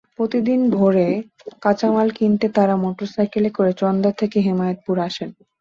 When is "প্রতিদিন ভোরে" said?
0.19-1.07